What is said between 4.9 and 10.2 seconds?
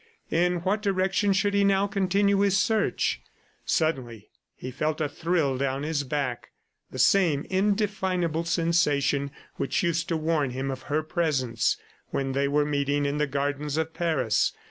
a thrill down his back the same indefinable sensation which used to